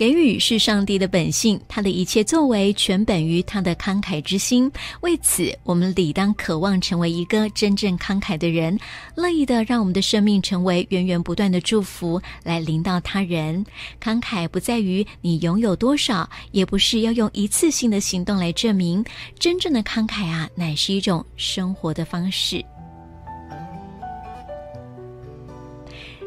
[0.00, 4.72] 给予是上帝的本性，他的一切作为全本于他的慷慨之心。
[5.02, 8.80] 为此，我们理当渴望成为一个真正慷慨的人，
[9.14, 13.62] 乐意的让我们的生命成为源源不断的祝福，来临到他人。
[14.02, 19.04] 慷慨不在于你拥有多少，也不是要用一次性的行动来证明。
[19.38, 22.64] 真正的慷慨啊，乃是一种生活的方式。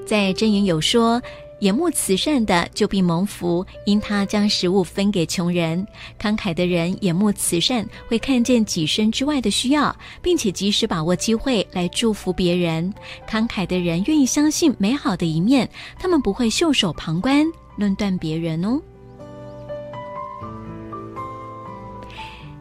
[0.06, 1.20] 在箴言有说。
[1.64, 5.88] 眼目慈善的就必蒙福，因他将食物分给穷人。
[6.20, 12.94] 慷慨的人眼目慈善，会看见己身之外的需要，并且及时把握机会来祝福别人。
[13.26, 18.82] 慷慨的人愿意相信美好的一面，他们不会袖手旁观，论断别人哦。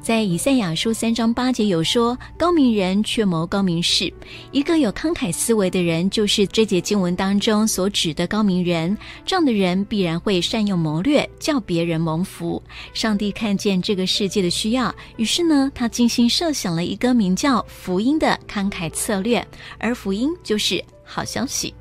[0.03, 4.13] 在以赛亚书三章八节有说：“高明人却谋高明事。”
[4.51, 8.99] 一个有慷慨思维的人，就是这节经文当中所指的高明人。
[9.25, 12.61] 这样的人必然会善用谋略，叫别人蒙福。
[12.93, 19.47] 上帝看见这个世界的需要，于是呢，他精心设想了一个名叫“福音”的慷慨策略，
[19.79, 21.73] 而福音就是好消息。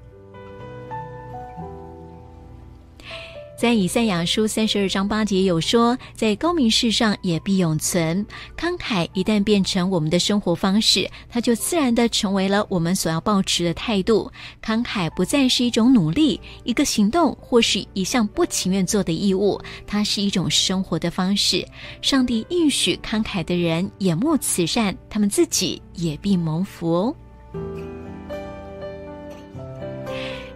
[3.62, 8.26] 在以赛亚书三十二章八节有说，在高明世上也必永存。
[8.58, 14.32] 慷慨一旦变成我们的生活方式，它就自然的成为了我们所要保持的态度。
[14.64, 21.64] 慷慨不再是一种努力、一个行动或是一项不情愿做的义务，它是一种生活的方式。
[22.02, 27.16] 上帝应许慷慨的人眼目慈善，他们自己也必蒙福哦。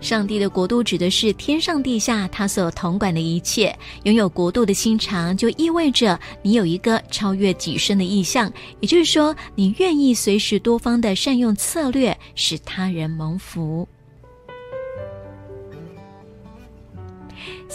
[0.06, 3.76] 上帝的国度指的是天上地下他所统管的一切。
[4.04, 13.88] 拥有国度的心肠，就意味着你有一个超越己身的意向，也就是说，你愿意随时多方的善用策略，使他人蒙福。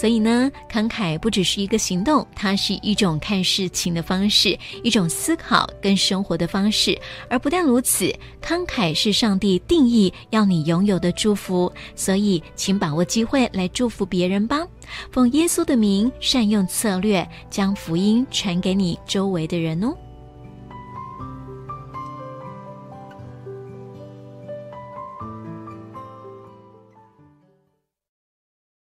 [0.00, 6.98] 所以呢，慷慨不只是一个行动，它是一种看事情的方式，一种思考跟生活的方式。
[7.28, 11.70] 而不但如此，慷慨是上帝定义要你拥有的祝福。
[11.94, 14.66] 所以，请把握机会来祝福别人吧。
[15.12, 19.94] 奉耶稣的名，善用策略，将福音传给你周围的人哦。